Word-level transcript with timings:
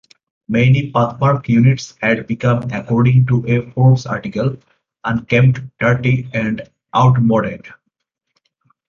Many 0.47 0.91
Pathmark 0.91 1.47
units 1.47 1.93
had 2.01 2.25
become, 2.25 2.71
according 2.71 3.27
to 3.27 3.45
a 3.45 3.69
Forbes 3.71 4.07
article, 4.07 4.57
unkempt, 5.03 5.59
dirty, 5.77 6.27
and 6.33 6.63
outmoded. 6.95 7.67